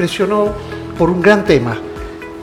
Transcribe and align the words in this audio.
impresionó 0.00 0.54
por 0.96 1.10
un 1.10 1.20
gran 1.20 1.44
tema, 1.44 1.76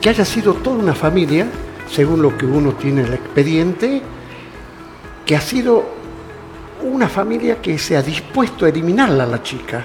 que 0.00 0.08
haya 0.08 0.24
sido 0.24 0.54
toda 0.54 0.76
una 0.76 0.94
familia, 0.94 1.44
según 1.90 2.22
lo 2.22 2.38
que 2.38 2.46
uno 2.46 2.74
tiene 2.74 3.00
en 3.00 3.08
el 3.08 3.14
expediente, 3.14 4.00
que 5.26 5.34
ha 5.34 5.40
sido 5.40 5.84
una 6.84 7.08
familia 7.08 7.60
que 7.60 7.76
se 7.76 7.96
ha 7.96 8.02
dispuesto 8.02 8.64
a 8.64 8.68
eliminarla 8.68 9.24
a 9.24 9.26
la 9.26 9.42
chica. 9.42 9.84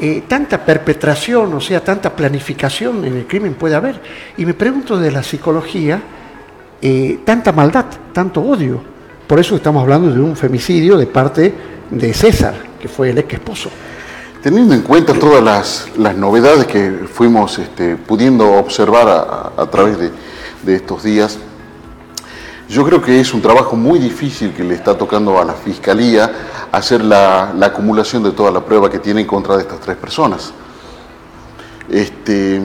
Eh, 0.00 0.22
tanta 0.26 0.64
perpetración, 0.64 1.52
o 1.52 1.60
sea, 1.60 1.84
tanta 1.84 2.16
planificación 2.16 3.04
en 3.04 3.18
el 3.18 3.26
crimen 3.26 3.52
puede 3.52 3.74
haber. 3.74 4.00
Y 4.38 4.46
me 4.46 4.54
pregunto 4.54 4.98
de 4.98 5.10
la 5.10 5.22
psicología, 5.22 6.00
eh, 6.80 7.18
tanta 7.22 7.52
maldad, 7.52 7.84
tanto 8.14 8.40
odio. 8.40 8.80
Por 9.26 9.38
eso 9.38 9.56
estamos 9.56 9.82
hablando 9.82 10.10
de 10.10 10.20
un 10.20 10.34
femicidio 10.34 10.96
de 10.96 11.06
parte 11.06 11.52
de 11.90 12.14
César, 12.14 12.54
que 12.80 12.88
fue 12.88 13.10
el 13.10 13.18
ex 13.18 13.34
esposo. 13.34 13.68
Teniendo 14.42 14.72
en 14.72 14.82
cuenta 14.82 15.14
todas 15.14 15.42
las, 15.42 15.88
las 15.96 16.16
novedades 16.16 16.66
que 16.66 17.06
fuimos 17.12 17.58
este, 17.58 17.96
pudiendo 17.96 18.52
observar 18.52 19.08
a, 19.08 19.52
a 19.60 19.66
través 19.66 19.98
de, 19.98 20.12
de, 20.62 20.76
estos 20.76 21.02
días, 21.02 21.38
yo 22.68 22.84
creo 22.84 23.02
que 23.02 23.18
es 23.18 23.34
un 23.34 23.42
trabajo 23.42 23.74
muy 23.74 23.98
difícil 23.98 24.52
que 24.52 24.62
le 24.62 24.74
está 24.74 24.96
tocando 24.96 25.40
a 25.40 25.44
la 25.44 25.54
Fiscalía 25.54 26.30
hacer 26.70 27.02
la, 27.02 27.52
la 27.56 27.66
acumulación 27.66 28.22
de 28.22 28.30
toda 28.30 28.52
la 28.52 28.64
prueba 28.64 28.88
que 28.88 29.00
tiene 29.00 29.22
en 29.22 29.26
contra 29.26 29.56
de 29.56 29.62
estas 29.62 29.80
tres 29.80 29.96
personas. 29.96 30.52
Este, 31.90 32.60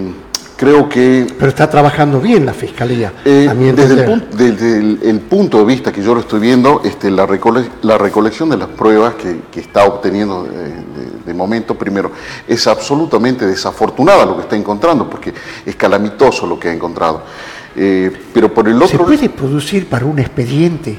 creo 0.64 0.88
que... 0.88 1.28
Pero 1.38 1.50
está 1.50 1.70
trabajando 1.70 2.22
bien 2.22 2.46
la 2.46 2.54
Fiscalía. 2.54 3.12
Eh, 3.26 3.50
desde, 3.76 4.02
el, 4.02 4.06
punto, 4.06 4.38
desde 4.38 4.78
el, 4.78 5.00
el, 5.04 5.20
punto 5.20 5.58
de 5.60 5.66
vista 5.66 5.92
que 5.92 6.02
yo 6.02 6.14
lo 6.14 6.22
estoy 6.22 6.40
viendo, 6.40 6.82
este, 6.86 7.12
la, 7.12 7.26
recole 7.26 7.70
la, 7.82 7.98
recolección 7.98 8.50
de 8.50 8.58
las 8.58 8.70
pruebas 8.70 9.16
que, 9.16 9.42
que 9.52 9.60
está 9.60 9.86
obteniendo 9.86 10.44
de, 10.44 10.52
de, 10.52 11.12
de, 11.26 11.34
momento, 11.34 11.76
primero, 11.76 12.12
es 12.48 12.66
absolutamente 12.68 13.46
desafortunada 13.46 14.26
lo 14.26 14.38
que 14.38 14.44
está 14.44 14.56
encontrando, 14.56 15.10
porque 15.10 15.34
es 15.66 15.76
calamitoso 15.76 16.48
lo 16.48 16.58
que 16.58 16.70
ha 16.70 16.74
encontrado. 16.74 17.24
Eh, 17.76 18.12
pero 18.34 18.54
por 18.54 18.68
el 18.68 18.76
otro... 18.76 18.88
¿Se 18.88 18.98
puede 18.98 19.30
producir 19.30 19.88
para 19.88 20.06
un 20.06 20.20
expediente 20.20 20.98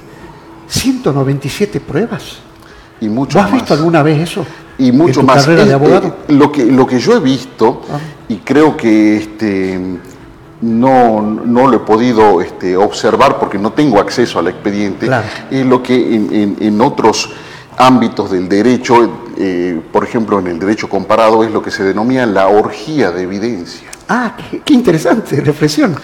197 0.68 1.80
pruebas? 1.80 2.38
Y 3.00 3.08
mucho 3.08 3.38
¿Has 3.38 3.50
más. 3.50 3.60
visto 3.60 3.72
alguna 3.72 4.02
vez 4.02 4.20
eso? 4.20 4.44
Y 4.78 4.92
mucho 4.92 5.20
tu 5.20 5.26
más. 5.26 5.42
carrera 5.44 5.62
Es, 5.62 5.68
de 5.68 5.74
abogado? 5.74 6.06
eh, 6.28 6.32
lo, 6.32 6.50
que, 6.52 6.64
lo 6.66 6.86
que 6.86 6.98
yo 6.98 7.14
he 7.16 7.20
visto, 7.20 7.82
Ah. 7.92 7.98
y 8.28 8.36
creo 8.38 8.76
que 8.76 9.16
este, 9.16 9.78
no, 10.60 11.20
no 11.22 11.66
lo 11.68 11.76
he 11.76 11.80
podido 11.80 12.40
este, 12.40 12.76
observar 12.76 13.38
porque 13.38 13.58
no 13.58 13.72
tengo 13.72 14.00
acceso 14.00 14.38
al 14.38 14.48
expediente, 14.48 15.06
Claro. 15.06 15.26
es 15.50 15.66
lo 15.66 15.82
que 15.82 15.94
en, 16.14 16.32
en- 16.34 16.56
en 16.60 16.80
otros 16.80 17.30
ámbitos 17.76 18.30
del 18.30 18.48
derecho, 18.48 19.10
eh, 19.36 19.80
por 19.92 20.04
ejemplo 20.04 20.38
en 20.38 20.46
el 20.46 20.58
derecho 20.58 20.88
comparado, 20.88 21.42
es 21.44 21.50
lo 21.50 21.60
que 21.62 21.70
se 21.70 21.82
denomina 21.84 22.24
la 22.24 22.46
orgía 22.48 23.10
de 23.10 23.22
evidencia. 23.24 23.88
Ah, 24.08 24.36
qué, 24.50 24.60
qué 24.64 24.74
interesante 24.74 25.40
reflexión. 25.40 25.96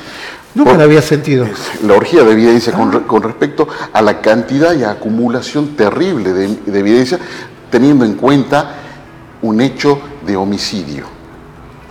Nunca 0.52 0.76
la 0.76 0.82
había 0.82 1.00
sentido. 1.00 1.46
La 1.86 1.94
orgía 1.94 2.24
de 2.24 2.32
evidencia 2.32 2.72
con, 2.72 2.90
re- 2.90 3.02
con 3.02 3.22
respecto 3.22 3.68
a 3.92 4.02
la 4.02 4.20
cantidad 4.20 4.74
y 4.74 4.82
acumulación 4.82 5.76
terrible 5.76 6.32
de, 6.32 6.48
de 6.66 6.78
evidencia, 6.80 7.20
teniendo 7.70 8.04
en 8.04 8.14
cuenta 8.14 8.74
un 9.42 9.60
hecho 9.60 9.98
de 10.26 10.36
homicidio. 10.36 11.04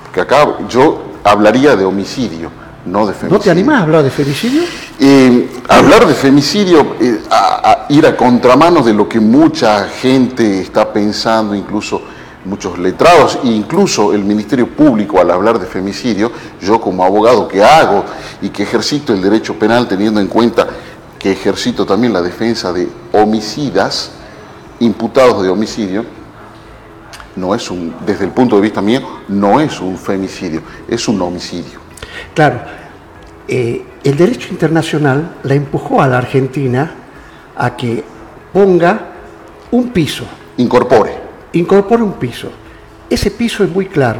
Porque 0.03 0.21
acá 0.21 0.57
yo 0.67 1.03
hablaría 1.23 1.75
de 1.75 1.85
homicidio, 1.85 2.51
no 2.85 3.05
de 3.05 3.13
femicidio. 3.13 3.37
¿No 3.37 3.43
te 3.43 3.51
animás 3.51 3.79
a 3.79 3.83
hablar 3.83 4.03
de 4.03 4.09
femicidio? 4.09 4.63
Eh, 4.99 5.49
hablar 5.67 6.05
de 6.07 6.13
femicidio, 6.13 6.95
eh, 6.99 7.21
a, 7.29 7.71
a 7.71 7.85
ir 7.89 8.05
a 8.05 8.15
contramano 8.15 8.81
de 8.81 8.93
lo 8.93 9.07
que 9.07 9.19
mucha 9.19 9.85
gente 9.85 10.61
está 10.61 10.91
pensando, 10.91 11.55
incluso 11.55 12.01
muchos 12.45 12.77
letrados, 12.79 13.39
e 13.43 13.47
incluso 13.47 14.13
el 14.13 14.23
Ministerio 14.23 14.67
Público 14.67 15.19
al 15.19 15.31
hablar 15.31 15.59
de 15.59 15.65
femicidio, 15.65 16.31
yo 16.61 16.79
como 16.79 17.03
abogado 17.03 17.47
que 17.47 17.63
hago 17.63 18.03
y 18.41 18.49
que 18.49 18.63
ejercito 18.63 19.13
el 19.13 19.21
derecho 19.21 19.55
penal 19.55 19.87
teniendo 19.87 20.19
en 20.19 20.27
cuenta 20.27 20.67
que 21.17 21.31
ejercito 21.31 21.85
también 21.85 22.13
la 22.13 22.21
defensa 22.21 22.71
de 22.71 22.87
homicidas, 23.11 24.11
imputados 24.79 25.43
de 25.43 25.49
homicidio, 25.49 26.05
no 27.35 27.55
es 27.55 27.69
un, 27.71 27.93
desde 28.05 28.25
el 28.25 28.31
punto 28.31 28.55
de 28.55 28.61
vista 28.61 28.81
mío, 28.81 29.01
no 29.27 29.59
es 29.59 29.79
un 29.79 29.97
femicidio, 29.97 30.61
es 30.87 31.07
un 31.07 31.21
homicidio. 31.21 31.79
Claro, 32.33 32.59
eh, 33.47 33.85
el 34.03 34.17
derecho 34.17 34.49
internacional 34.51 35.37
la 35.43 35.53
empujó 35.53 36.01
a 36.01 36.07
la 36.07 36.17
Argentina 36.17 36.91
a 37.55 37.75
que 37.75 38.03
ponga 38.53 39.07
un 39.71 39.89
piso, 39.89 40.25
Incorpore. 40.57 41.15
incorpore 41.53 42.03
un 42.03 42.13
piso. 42.13 42.49
Ese 43.09 43.31
piso 43.31 43.63
es 43.63 43.69
muy 43.69 43.87
claro. 43.87 44.19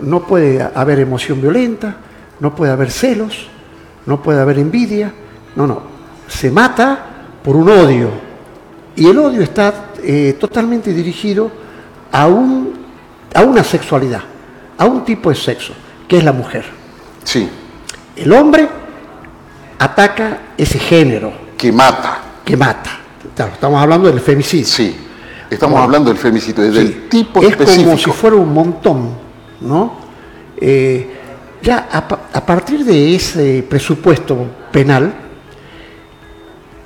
No 0.00 0.26
puede 0.26 0.62
haber 0.62 1.00
emoción 1.00 1.40
violenta, 1.40 1.96
no 2.40 2.54
puede 2.54 2.72
haber 2.72 2.90
celos, 2.90 3.48
no 4.06 4.22
puede 4.22 4.40
haber 4.40 4.58
envidia. 4.58 5.12
No, 5.54 5.66
no. 5.66 5.82
Se 6.28 6.50
mata 6.50 6.98
por 7.42 7.56
un 7.56 7.68
odio. 7.68 8.25
Y 8.96 9.06
el 9.08 9.18
odio 9.18 9.42
está 9.42 9.90
eh, 10.02 10.36
totalmente 10.40 10.92
dirigido 10.92 11.50
a, 12.12 12.26
un, 12.26 12.72
a 13.34 13.42
una 13.42 13.62
sexualidad, 13.62 14.22
a 14.78 14.84
un 14.86 15.04
tipo 15.04 15.28
de 15.30 15.36
sexo, 15.36 15.74
que 16.08 16.18
es 16.18 16.24
la 16.24 16.32
mujer. 16.32 16.64
Sí, 17.24 17.48
El 18.16 18.32
hombre 18.32 18.68
ataca 19.78 20.38
ese 20.56 20.78
género 20.78 21.32
que 21.58 21.70
mata. 21.72 22.20
que 22.44 22.56
mata. 22.56 22.90
Claro, 23.34 23.52
estamos 23.52 23.82
hablando 23.82 24.08
del 24.08 24.20
femicidio. 24.20 24.64
Sí, 24.66 24.96
estamos 25.50 25.78
hablando 25.78 26.08
del 26.10 26.18
femicidio, 26.18 26.64
del 26.72 26.86
Sí, 26.88 27.06
tipo 27.10 27.42
es 27.42 27.50
específico. 27.50 27.84
como 27.90 27.98
si 27.98 28.10
fuera 28.12 28.36
un 28.36 28.54
montón, 28.54 29.10
¿no? 29.60 29.98
Eh, 30.58 31.10
ya 31.60 31.88
a 31.90 32.46
partir 32.46 32.82
de 32.84 33.14
ese 33.16 33.66
presupuesto 33.68 34.38
penal, 34.72 35.12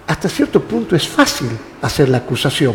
hasta 0.08 0.28
cierto 0.28 0.60
punto 0.60 0.96
es 0.96 1.06
fácil 1.06 1.50
hacer 1.82 2.08
la 2.08 2.18
acusación, 2.18 2.74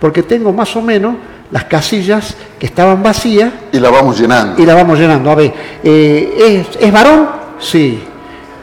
porque 0.00 0.22
tengo 0.22 0.52
más 0.52 0.74
o 0.76 0.82
menos 0.82 1.16
las 1.50 1.64
casillas 1.64 2.34
que 2.58 2.66
estaban 2.66 3.02
vacías 3.02 3.52
Y 3.72 3.78
la 3.80 3.90
vamos 3.90 4.18
llenando. 4.20 4.60
y 4.62 4.66
la 4.66 4.74
vamos 4.74 4.98
llenando. 4.98 5.30
A 5.30 5.34
ver, 5.34 5.54
eh, 5.82 6.66
¿es, 6.70 6.82
es 6.82 6.92
varón? 6.92 7.28
Sí. 7.58 8.02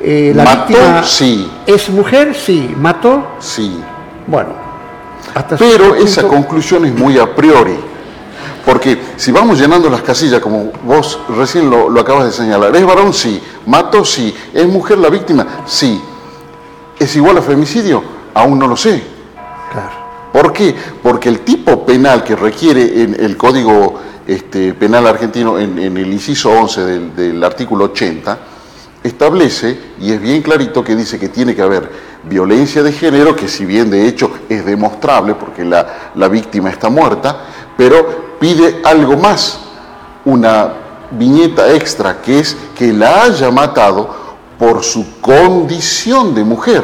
Eh, 0.02 0.34
la 0.36 0.44
¿Mató? 0.44 0.68
víctima 0.68 1.04
Sí. 1.04 1.50
¿Es 1.66 1.90
mujer? 1.90 2.36
Sí. 2.36 2.74
¿Mató? 2.80 3.36
Sí. 3.40 3.80
Bueno. 4.28 4.50
hasta 5.34 5.58
Pero 5.58 5.96
esa 5.96 6.22
punto- 6.22 6.36
conclusión 6.38 6.86
es 6.86 6.94
muy 6.94 7.18
a 7.18 7.34
priori. 7.36 7.76
Porque 8.66 8.98
si 9.16 9.32
vamos 9.32 9.60
llenando 9.60 9.90
las 9.90 10.02
casillas, 10.02 10.40
como 10.40 10.72
vos 10.84 11.20
recién 11.38 11.70
lo, 11.70 11.90
lo 11.90 12.02
acabas 12.02 12.26
de 12.26 12.32
señalar, 12.32 12.76
¿es 12.76 12.86
varón? 12.86 13.14
Sí. 13.14 13.42
¿Mató? 13.66 14.04
Sí. 14.06 14.34
¿Es 14.54 14.66
mujer 14.68 14.98
la 15.00 15.10
víctima? 15.10 15.46
Sí. 15.66 16.00
¿Es 17.00 17.16
igual 17.16 17.38
a 17.38 17.42
femicidio? 17.42 18.04
Aún 18.34 18.58
no 18.60 18.68
lo 18.68 18.76
sé. 18.78 19.04
Claro. 19.76 20.06
¿Por 20.34 20.52
qué? 20.52 20.76
Porque 21.02 21.30
el 21.30 21.42
tipo 21.42 21.86
penal 21.86 22.24
que 22.24 22.36
requiere 22.36 23.04
en 23.04 23.16
el 23.20 23.38
Código 23.38 24.00
este, 24.28 24.74
Penal 24.74 25.06
argentino, 25.08 25.60
en, 25.60 25.78
en 25.78 25.96
el 25.98 26.12
inciso 26.12 26.50
11 26.50 26.84
del, 26.84 27.16
del 27.16 27.44
artículo 27.44 27.86
80, 27.86 28.38
establece, 29.04 29.78
y 30.00 30.12
es 30.12 30.20
bien 30.20 30.42
clarito, 30.42 30.84
que 30.84 30.96
dice 30.96 31.20
que 31.20 31.30
tiene 31.30 31.56
que 31.56 31.62
haber 31.62 31.90
violencia 32.24 32.82
de 32.82 32.92
género, 32.92 33.36
que 33.36 33.48
si 33.48 33.66
bien 33.66 33.90
de 33.90 34.08
hecho 34.08 34.32
es 34.50 34.66
demostrable 34.66 35.36
porque 35.36 35.64
la, 35.64 36.12
la 36.16 36.28
víctima 36.28 36.70
está 36.72 36.90
muerta, 36.90 37.46
pero 37.78 38.38
pide 38.40 38.82
algo 38.84 39.16
más, 39.16 39.60
una 40.26 40.74
viñeta 41.12 41.72
extra, 41.72 42.22
que 42.22 42.40
es 42.40 42.58
que 42.76 42.92
la 42.92 43.24
haya 43.24 43.52
matado 43.52 44.26
por 44.58 44.84
su 44.84 45.20
condición 45.22 46.34
de 46.34 46.44
mujer. 46.44 46.84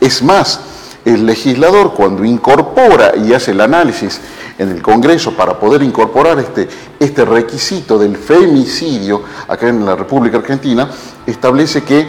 Es 0.00 0.22
más, 0.22 0.60
el 1.04 1.26
legislador 1.26 1.94
cuando 1.94 2.24
incorpora 2.24 3.12
y 3.16 3.32
hace 3.32 3.50
el 3.50 3.60
análisis 3.60 4.20
en 4.58 4.70
el 4.70 4.82
Congreso 4.82 5.32
para 5.32 5.58
poder 5.58 5.82
incorporar 5.82 6.38
este, 6.38 6.68
este 6.98 7.24
requisito 7.24 7.98
del 7.98 8.16
femicidio 8.16 9.22
acá 9.48 9.68
en 9.68 9.84
la 9.84 9.96
República 9.96 10.38
Argentina, 10.38 10.88
establece 11.26 11.82
que 11.82 12.06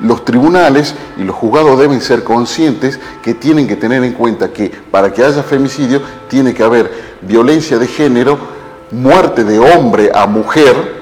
los 0.00 0.24
tribunales 0.24 0.94
y 1.16 1.24
los 1.24 1.36
juzgados 1.36 1.78
deben 1.78 2.00
ser 2.00 2.22
conscientes 2.22 2.98
que 3.22 3.34
tienen 3.34 3.66
que 3.66 3.76
tener 3.76 4.02
en 4.04 4.12
cuenta 4.12 4.52
que 4.52 4.70
para 4.90 5.12
que 5.12 5.24
haya 5.24 5.42
femicidio 5.42 6.02
tiene 6.28 6.52
que 6.52 6.62
haber 6.62 7.16
violencia 7.22 7.78
de 7.78 7.86
género, 7.86 8.38
muerte 8.90 9.44
de 9.44 9.58
hombre 9.58 10.10
a 10.14 10.26
mujer, 10.26 10.96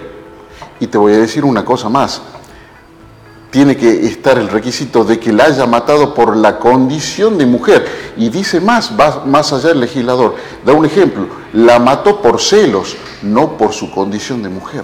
y 0.80 0.86
te 0.86 0.98
voy 0.98 1.14
a 1.14 1.18
decir 1.18 1.44
una 1.44 1.64
cosa 1.64 1.88
más, 1.88 2.22
tiene 3.54 3.76
que 3.76 4.04
estar 4.04 4.36
el 4.36 4.48
requisito 4.48 5.04
de 5.04 5.20
que 5.20 5.32
la 5.32 5.44
haya 5.44 5.64
matado 5.64 6.12
por 6.12 6.36
la 6.36 6.58
condición 6.58 7.38
de 7.38 7.46
mujer. 7.46 7.86
Y 8.16 8.28
dice 8.28 8.60
más, 8.60 8.92
va 8.98 9.24
más 9.26 9.52
allá 9.52 9.70
el 9.70 9.78
legislador. 9.78 10.34
Da 10.66 10.72
un 10.72 10.84
ejemplo, 10.84 11.28
la 11.52 11.78
mató 11.78 12.20
por 12.20 12.40
celos, 12.40 12.96
no 13.22 13.56
por 13.56 13.72
su 13.72 13.92
condición 13.92 14.42
de 14.42 14.48
mujer. 14.48 14.82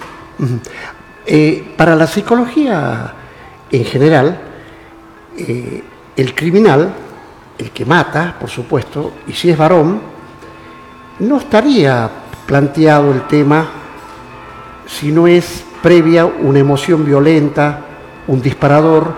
Eh, 1.26 1.75
para 1.76 1.96
la 1.96 2.06
psicología 2.06 3.12
en 3.72 3.84
general, 3.84 4.40
eh, 5.37 5.82
el 6.14 6.32
criminal, 6.37 6.94
el 7.58 7.72
que 7.72 7.84
mata, 7.84 8.37
por 8.38 8.50
supuesto, 8.50 9.14
y 9.26 9.32
si 9.32 9.50
es 9.50 9.58
varón, 9.58 10.00
no 11.19 11.38
estaría 11.38 12.08
planteado 12.46 13.11
el 13.11 13.26
tema 13.26 13.69
si 14.87 15.11
no 15.11 15.26
es 15.26 15.64
previa 15.82 16.25
una 16.25 16.61
emoción 16.61 17.05
violenta, 17.05 17.87
un 18.31 18.41
disparador, 18.41 19.12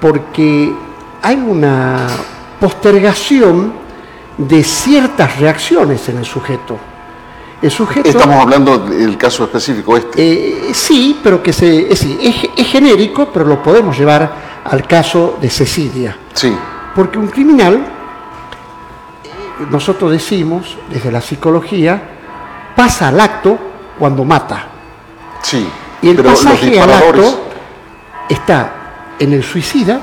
porque 0.00 0.72
hay 1.22 1.36
una 1.36 2.06
postergación 2.60 3.72
de 4.38 4.62
ciertas 4.62 5.38
reacciones 5.40 6.08
en 6.08 6.18
el 6.18 6.24
sujeto. 6.24 6.78
El 7.60 7.70
sujeto 7.70 8.08
Estamos 8.08 8.36
hablando 8.40 8.78
del 8.78 9.16
caso 9.16 9.44
específico 9.44 9.96
este. 9.96 10.68
eh, 10.68 10.74
sí, 10.74 11.18
pero 11.24 11.42
que 11.42 11.52
se, 11.52 11.90
es, 11.92 12.02
es- 12.02 12.50
es 12.56 12.66
genérico, 12.68 13.30
pero 13.32 13.46
lo 13.46 13.62
podemos 13.62 13.98
llevar 13.98 14.30
al 14.64 14.86
caso 14.86 15.38
de 15.40 15.48
Cecilia. 15.50 16.16
Sí, 16.34 16.54
Porque 16.94 17.18
un 17.18 17.28
criminal, 17.28 17.80
nosotros 19.70 20.12
decimos 20.12 20.76
desde 20.90 21.10
la 21.10 21.20
psicología, 21.20 22.00
pasa 22.76 23.08
al 23.08 23.18
acto 23.20 23.58
cuando 23.98 24.24
mata. 24.24 24.66
sí. 25.42 25.66
Y 26.02 26.10
el 26.10 26.16
pero 26.16 26.30
los 26.30 26.44
pasaje 26.44 26.78
al 26.78 26.92
acto 26.92 27.45
está 28.28 29.14
en 29.18 29.32
el 29.32 29.42
suicida, 29.42 30.00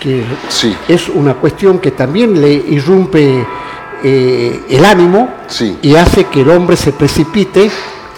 que 0.00 0.24
Sí. 0.48 0.76
es 0.88 1.08
una 1.08 1.34
cuestión 1.34 1.78
que 1.78 1.90
también 1.92 2.40
le 2.40 2.52
irrumpe 2.52 3.46
eh, 4.02 4.62
el 4.68 4.84
ánimo 4.84 5.30
Sí. 5.46 5.78
y 5.80 5.94
hace 5.96 6.24
que 6.24 6.42
el 6.42 6.50
hombre 6.50 6.76
se 6.76 6.92
precipite 6.92 7.70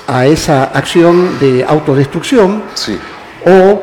a 0.09 0.27
esa 0.27 0.65
acción 0.65 1.39
de 1.39 1.65
autodestrucción 1.67 2.65
Sí, 2.75 2.99
o 3.47 3.83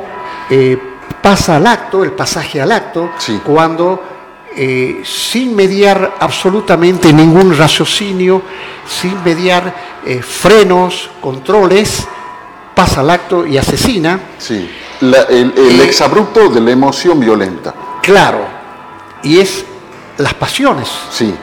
eh, 0.49 0.77
pasa 1.21 1.55
al 1.55 1.65
acto, 1.65 2.03
el 2.03 2.11
pasaje 2.11 2.61
al 2.61 2.71
acto, 2.73 3.11
cuando 3.45 4.03
eh, 4.57 5.01
sin 5.03 5.55
mediar 5.55 6.15
absolutamente 6.19 7.11
ningún 7.13 7.57
raciocinio, 7.57 8.41
sin 8.87 9.23
mediar 9.23 9.73
eh, 10.05 10.21
frenos, 10.21 11.09
controles, 11.21 12.05
pasa 12.75 13.01
al 13.01 13.09
acto 13.09 13.45
y 13.47 13.57
asesina. 13.57 14.19
sí. 14.37 14.69
La- 15.01 15.23
el 15.23 15.53
el 15.57 15.81
Eh, 15.81 15.85
exabrupto 15.85 16.49
de 16.49 16.61
la 16.61 16.71
emoción 16.71 17.19
violenta. 17.19 17.73
Claro, 18.01 18.39
y 19.23 19.39
es 19.39 19.65
las 20.17 20.33
pasiones. 20.33 20.89
Sí, 21.11 21.33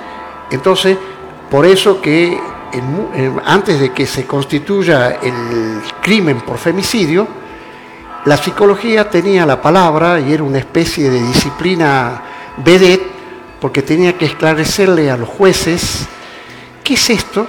Entonces, 0.50 0.99
por 1.50 1.64
eso 1.64 2.00
que 2.00 2.38
en 2.72 3.08
en- 3.14 3.40
antes 3.44 3.81
de 3.81 3.93
que 3.93 4.06
se 4.06 4.26
constituya 4.26 5.19
el 5.22 5.81
crimen 6.02 6.40
por 6.43 6.58
femicidio, 6.58 7.26
la 8.26 8.37
psicología 8.37 9.08
tenía 9.10 9.44
la 9.46 9.60
palabra 9.60 10.20
y 10.20 10.32
era 10.32 10.43
una 10.43 10.58
especie 10.58 11.08
de 11.10 11.20
disciplina 11.22 12.22
vedette, 12.58 13.06
porque 13.60 13.82
tenía 13.82 14.16
que 14.19 14.26
esclarecerle 14.26 15.10
a 15.10 15.16
los 15.16 15.28
jueces 15.28 16.06
qué 16.84 16.94
es 16.94 17.10
esto 17.10 17.46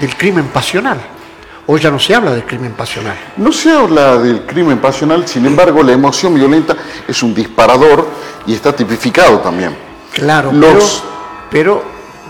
del 0.00 0.14
crimen 0.16 0.46
pasional. 0.48 1.00
Hoy 1.66 1.80
ya 1.80 1.90
no 1.90 1.98
se 1.98 2.14
habla 2.14 2.32
del 2.32 2.44
crimen 2.44 2.72
pasional. 2.72 3.16
No 3.36 3.52
se 3.52 3.70
habla 3.70 4.18
del 4.18 4.44
crimen 4.46 4.78
pasional, 4.78 5.26
sin 5.28 5.46
embargo, 5.46 5.82
la 5.82 5.92
emoción 5.92 6.34
violenta 6.34 6.76
es 7.06 7.22
un 7.22 7.32
disparador 7.34 8.08
y 8.46 8.54
está 8.54 8.74
tipificado 8.74 9.38
también. 9.38 9.76
Claro, 10.12 10.52
Los- 10.52 11.04
pero, 11.50 11.82
pero 11.82 11.84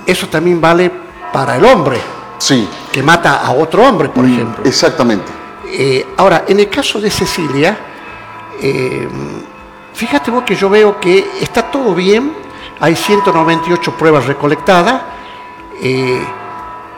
eso 0.07 0.29
también 0.29 0.61
vale 0.61 0.91
para 1.33 1.57
el 1.57 1.65
hombre, 1.65 1.99
Sí, 2.39 2.69
que 2.93 3.03
mata 3.03 3.37
a 3.37 3.53
otro 3.53 3.85
hombre, 3.89 4.09
por 4.11 4.25
Mm, 4.25 4.33
ejemplo. 4.35 4.65
exactamente. 4.65 5.33
Eh, 5.67 6.07
ahora, 6.19 6.45
en 6.49 6.61
el 6.61 6.69
caso 6.69 7.01
de 7.01 7.09
Cecilia, 7.11 7.79
eh, 8.61 9.09
fíjate 9.95 10.31
vos 10.31 10.43
que 10.45 10.55
yo 10.57 10.69
veo 10.69 11.01
que 11.01 11.25
está 11.41 11.63
todo 11.71 11.95
bien, 11.95 12.35
hay 12.81 12.95
198 12.97 13.93
pruebas 13.97 14.27
recolectadas, 14.27 15.01
eh, 15.81 16.21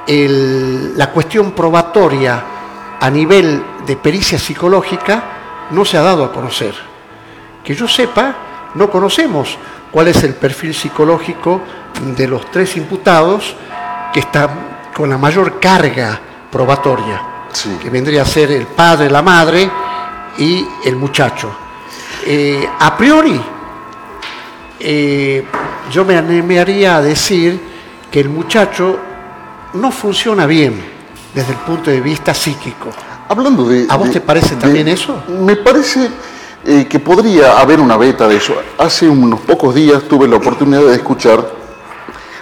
el- 0.07 0.97
la 0.97 1.11
cuestión 1.11 1.53
probatoria 1.53 2.43
a 3.01 3.11
nivel 3.11 3.63
de 3.87 3.97
pericia 3.97 4.39
psicológica 4.39 5.23
no 5.71 5.85
se 5.85 5.97
ha 5.99 6.03
dado 6.03 6.25
a 6.25 6.33
conocer. 6.33 6.75
Que 7.63 7.75
yo 7.75 7.89
sepa, 7.89 8.35
no 8.75 8.91
conocemos 8.91 9.57
cuál 9.91 10.09
es 10.09 10.23
el 10.25 10.35
perfil 10.35 10.75
psicológico 10.75 11.61
de 12.17 12.29
los 12.29 12.51
tres 12.51 12.77
imputados 12.77 13.55
que 14.13 14.21
están 14.21 14.51
con 14.95 15.09
la 15.11 15.19
mayor 15.19 15.59
carga 15.61 16.21
probatoria 16.51 17.21
Sí. 17.53 17.79
que 17.81 17.89
vendría 17.91 18.23
a 18.23 18.27
ser 18.27 18.51
el 18.51 18.67
padre, 18.67 19.09
la 19.11 19.23
madre 19.23 19.71
y 20.39 20.67
el 20.85 20.97
muchacho. 20.97 21.51
Eh, 22.27 22.69
a 22.81 22.97
priori, 22.97 23.41
eh, 24.81 25.45
yo 25.91 26.05
me 26.05 26.17
animaría 26.17 26.97
a 26.97 27.03
decir 27.03 27.61
que 28.11 28.21
el 28.21 28.29
muchacho 28.29 28.99
no 29.75 29.91
funciona 29.91 30.47
bien 30.47 30.83
desde 31.35 31.53
el 31.53 31.59
punto 31.59 31.91
de 31.91 32.01
vista 32.01 32.33
psíquico. 32.35 32.91
Hablando 33.29 33.69
de... 33.69 33.87
¿A 33.89 33.97
vos 33.97 34.09
de- 34.09 34.15
te 34.15 34.21
parece 34.21 34.55
de- 34.55 34.61
también 34.61 34.89
eso? 34.89 35.23
Me 35.41 35.57
parece 35.57 36.09
eh, 36.65 36.87
que 36.89 36.99
podría 36.99 37.59
haber 37.59 37.81
una 37.81 37.97
beta 37.97 38.29
de 38.29 38.37
eso. 38.37 38.55
Hace 38.79 39.09
unos 39.09 39.41
pocos 39.41 39.75
días 39.75 40.03
tuve 40.05 40.29
la 40.29 40.37
oportunidad 40.37 40.83
de 40.83 40.95
escuchar, 40.95 41.45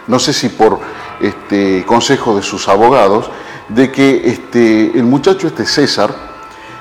no 0.06 0.18
sé 0.18 0.32
si 0.32 0.48
por 0.48 0.78
este 1.20 1.84
consejo 1.86 2.36
de 2.36 2.42
sus 2.42 2.68
abogados, 2.68 3.30
de 3.68 3.90
que 3.90 4.22
este, 4.28 4.96
el 4.98 5.04
muchacho 5.04 5.46
este 5.46 5.64
César 5.64 6.14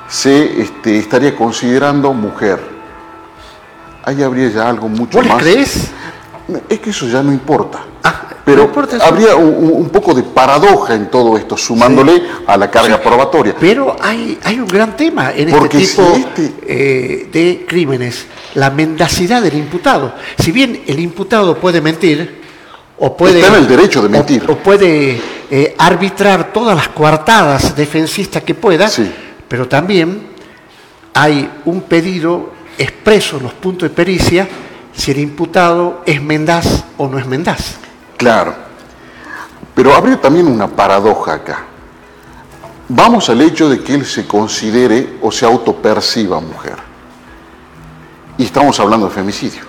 se 0.07 0.61
este, 0.61 0.97
estaría 0.97 1.35
considerando 1.35 2.11
mujer. 2.13 2.59
Ahí 4.03 4.21
habría 4.23 4.49
ya 4.49 4.67
algo 4.67 4.89
mucho 4.89 5.19
¿Vos 5.19 5.27
más. 5.27 5.41
crees? 5.41 5.91
Es 6.67 6.79
que 6.79 6.89
eso 6.89 7.05
ya 7.07 7.21
no 7.21 7.31
importa. 7.31 7.79
Ah, 8.03 8.23
Pero 8.43 8.71
no 8.73 9.03
habría 9.03 9.35
un, 9.35 9.89
poco 9.89 10.13
de 10.13 10.23
paradoja 10.23 10.95
en 10.95 11.09
todo 11.11 11.37
esto, 11.37 11.55
sumándole 11.55 12.21
a 12.47 12.57
la 12.57 12.71
carga 12.71 12.99
probatoria. 13.01 13.55
Pero 13.59 13.95
hay, 14.01 14.37
hay 14.43 14.59
un 14.59 14.67
gran 14.67 14.95
tema 14.97 15.31
en 15.35 15.51
Porque 15.51 15.77
este 15.77 15.87
si 15.87 15.97
tipo 16.01 16.15
este- 16.15 16.53
eh, 16.67 17.29
de 17.31 17.65
crímenes, 17.67 18.25
la 18.55 18.69
mendacidad 18.71 19.41
del 19.41 19.55
imputado. 19.55 20.13
Si 20.39 20.51
bien 20.51 20.83
el 20.87 20.99
imputado 20.99 21.55
puede 21.57 21.81
mentir, 21.81 22.41
o 22.97 23.15
puede, 23.15 23.39
Está 23.41 23.55
en 23.57 23.63
el 23.63 23.67
derecho 23.67 24.01
de 24.01 24.07
o- 24.07 24.11
mentir. 24.11 24.43
O, 24.47 24.55
puede 24.57 25.19
eh, 25.49 25.75
arbitrar 25.77 26.51
todas 26.53 26.75
las 26.75 26.87
coartadas 26.89 27.75
defensistas 27.75 28.43
que 28.43 28.55
pueda, 28.55 28.87
Sí. 28.87 29.11
pero 29.47 29.67
también 29.67 30.21
hay 31.13 31.49
un 31.65 31.81
pedido 31.81 32.51
expreso 32.77 33.37
en 33.37 33.43
los 33.43 33.53
puntos 33.53 33.89
de 33.89 33.95
pericia 33.95 34.47
si 34.93 35.11
el 35.11 35.19
imputado 35.19 36.01
es 36.05 36.21
mendaz 36.21 36.83
o 36.97 37.07
no 37.07 37.17
es 37.19 37.25
mendaz. 37.25 37.75
Claro. 38.21 38.53
Pero 39.73 39.95
habría 39.95 40.21
también 40.21 40.45
una 40.45 40.67
paradoja 40.67 41.33
acá. 41.33 41.65
Vamos 42.87 43.27
al 43.31 43.41
hecho 43.41 43.67
de 43.67 43.81
que 43.81 43.95
él 43.95 44.05
se 44.05 44.27
considere 44.27 45.17
o 45.23 45.31
se 45.31 45.43
autoperciba 45.43 46.39
mujer. 46.39 46.75
Y 48.37 48.43
estamos 48.43 48.79
hablando 48.79 49.07
de 49.07 49.11
femicidio. 49.11 49.63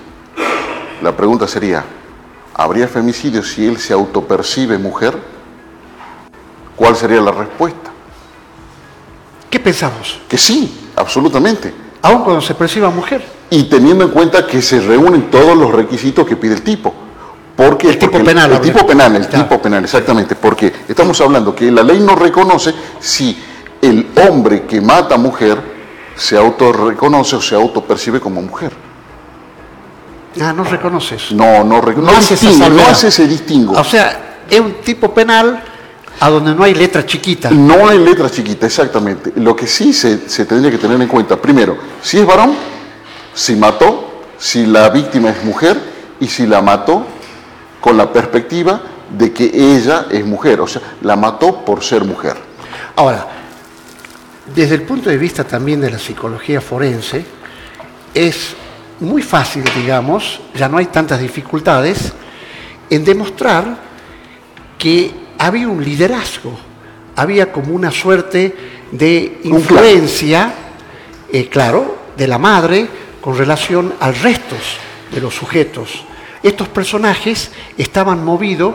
La 1.00 1.16
pregunta 1.16 1.48
sería, 1.48 1.82
¿habría 2.52 2.86
femicidio 2.88 3.42
si 3.42 3.66
él 3.66 3.78
se 3.78 3.94
autopercibe 3.94 4.76
mujer? 4.76 5.18
¿Cuál 6.76 6.94
sería 6.94 7.22
la 7.22 7.32
respuesta? 7.32 7.90
¿Qué 9.48 9.60
pensamos? 9.60 10.20
Que 10.28 10.36
sí, 10.36 10.90
absolutamente. 10.94 11.72
Aun 12.02 12.22
cuando 12.22 12.42
se 12.42 12.54
perciba 12.54 12.90
mujer. 12.90 13.24
Y 13.48 13.62
teniendo 13.62 14.04
en 14.04 14.10
cuenta 14.10 14.46
que 14.46 14.60
se 14.60 14.78
reúnen 14.78 15.30
todos 15.30 15.56
los 15.56 15.72
requisitos 15.72 16.26
que 16.26 16.36
pide 16.36 16.56
el 16.56 16.62
tipo. 16.62 17.01
Porque, 17.56 17.90
El 17.90 17.98
tipo 17.98 18.12
porque 18.12 18.26
penal, 18.26 18.50
El, 18.50 18.56
habla. 18.56 18.72
tipo 18.72 18.86
penal, 18.86 19.16
el 19.16 19.26
Claro. 19.28 19.44
tipo 19.44 19.62
penal, 19.62 19.84
exactamente. 19.84 20.34
Porque 20.36 20.72
estamos 20.88 21.20
hablando 21.20 21.54
que 21.54 21.70
la 21.70 21.82
ley 21.82 22.00
no 22.00 22.14
reconoce 22.16 22.74
si 23.00 23.36
el 23.80 24.08
hombre 24.26 24.62
que 24.62 24.80
mata 24.80 25.16
a 25.16 25.18
mujer 25.18 25.60
se 26.16 26.36
autorreconoce 26.36 27.36
o 27.36 27.40
se 27.42 27.54
autopercibe 27.54 28.20
como 28.20 28.40
mujer. 28.42 28.72
Ah, 30.40 30.52
no 30.54 30.64
reconoces. 30.64 31.32
No, 31.32 31.62
no, 31.62 31.80
re- 31.82 31.94
no, 31.94 32.10
hace 32.10 32.34
no 32.70 32.82
hace 32.86 33.08
ese 33.08 33.26
distingo. 33.28 33.74
O 33.78 33.84
sea, 33.84 34.40
es 34.48 34.58
un 34.60 34.74
tipo 34.82 35.12
penal 35.12 35.62
a 36.20 36.30
donde 36.30 36.54
no 36.54 36.64
hay 36.64 36.74
letra 36.74 37.04
chiquita. 37.04 37.50
No 37.50 37.86
hay 37.88 37.98
letra 37.98 38.30
chiquita, 38.30 38.64
exactamente. 38.66 39.32
Lo 39.36 39.54
que 39.54 39.66
sí 39.66 39.92
se, 39.92 40.26
se 40.28 40.46
tendría 40.46 40.70
que 40.70 40.78
tener 40.78 41.00
en 41.00 41.08
cuenta, 41.08 41.36
primero, 41.36 41.76
si 42.00 42.18
es 42.18 42.26
varón, 42.26 42.54
si 43.34 43.56
mató, 43.56 44.22
si 44.38 44.64
la 44.64 44.88
víctima 44.88 45.30
es 45.30 45.44
mujer 45.44 45.78
y 46.18 46.26
si 46.28 46.46
la 46.46 46.62
mató 46.62 47.06
con 47.82 47.96
la 47.96 48.12
perspectiva 48.12 48.80
de 49.10 49.32
que 49.32 49.50
ella 49.52 50.06
es 50.08 50.24
mujer, 50.24 50.60
o 50.60 50.68
sea, 50.68 50.80
la 51.02 51.16
mató 51.16 51.64
por 51.64 51.82
ser 51.82 52.04
mujer. 52.04 52.36
Ahora, 52.94 53.26
desde 54.54 54.76
el 54.76 54.82
punto 54.82 55.10
de 55.10 55.18
vista 55.18 55.42
también 55.42 55.80
de 55.80 55.90
la 55.90 55.98
psicología 55.98 56.60
forense, 56.60 57.24
es 58.14 58.54
muy 59.00 59.20
fácil, 59.20 59.64
digamos, 59.74 60.40
ya 60.54 60.68
no 60.68 60.78
hay 60.78 60.86
tantas 60.86 61.20
dificultades, 61.20 62.12
en 62.88 63.04
demostrar 63.04 63.76
que 64.78 65.12
había 65.38 65.66
un 65.66 65.84
liderazgo, 65.84 66.56
había 67.16 67.50
como 67.50 67.74
una 67.74 67.90
suerte 67.90 68.54
de 68.92 69.40
influencia, 69.42 70.54
eh, 71.32 71.48
claro, 71.48 71.98
de 72.16 72.28
la 72.28 72.38
madre 72.38 72.86
con 73.20 73.36
relación 73.36 73.94
al 73.98 74.14
resto 74.14 74.54
de 75.10 75.20
los 75.20 75.34
sujetos. 75.34 76.04
Estos 76.42 76.68
personajes 76.68 77.52
estaban 77.78 78.24
movidos 78.24 78.74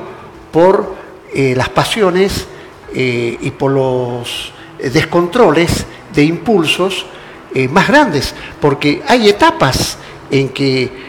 por 0.52 0.96
eh, 1.34 1.54
las 1.56 1.68
pasiones 1.70 2.48
eh, 2.96 3.38
y 3.42 3.52
por 3.52 3.72
los 3.72 4.54
descontroles 4.80 5.86
de 6.14 6.24
impulsos 6.24 7.06
eh, 7.54 7.68
más 7.68 7.90
grandes, 7.90 8.34
porque 8.62 9.02
hay 9.06 9.28
etapas 9.28 9.98
en 10.32 10.50
que 10.50 11.08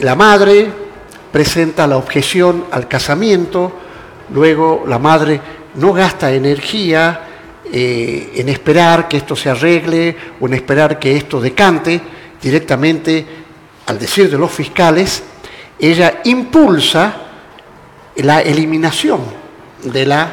la 0.00 0.14
madre 0.14 0.70
presenta 1.32 1.86
la 1.88 1.96
objeción 1.96 2.66
al 2.70 2.86
casamiento, 2.86 3.72
luego 4.32 4.84
la 4.86 5.00
madre 5.00 5.40
no 5.74 5.92
gasta 5.92 6.32
energía 6.32 7.24
en 7.72 8.48
esperar 8.48 9.08
que 9.08 9.16
esto 9.16 9.34
se 9.34 9.50
arregle 9.50 10.16
o 10.38 10.46
en 10.46 10.54
esperar 10.54 11.00
que 11.00 11.16
esto 11.16 11.40
decante, 11.40 12.00
directamente, 12.40 13.26
al 13.86 13.98
decir 13.98 14.30
de 14.30 14.38
los 14.38 14.52
fiscales, 14.52 15.24
ella 15.78 16.20
impulsa 16.24 17.14
la 18.16 18.40
eliminación 18.40 19.20
de 19.82 20.06
la, 20.06 20.28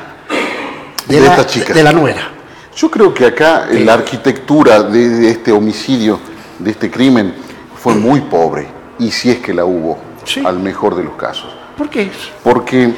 de, 1.08 1.20
la, 1.20 1.44
de 1.44 1.84
la 1.84 1.92
nuera. 1.92 2.32
Yo 2.75 2.90
creo 2.90 3.14
que 3.14 3.25
acá 3.25 3.68
la 3.72 3.94
arquitectura 3.94 4.84
de, 4.84 5.30
este 5.30 5.52
homicidio, 5.52 6.20
de 6.60 6.72
este 6.72 6.90
crimen, 6.90 7.34
fue 7.78 7.94
muy 7.96 8.22
pobre, 8.22 8.68
y 9.00 9.12
si 9.12 9.30
es 9.30 9.40
que 9.40 9.54
la 9.54 9.66
hubo, 9.66 9.98
al 10.44 10.60
mejor 10.60 10.96
de 10.96 11.04
los 11.04 11.14
casos. 11.14 11.56
¿Por 11.78 11.90
qué? 11.90 12.10
Porque 12.44 12.94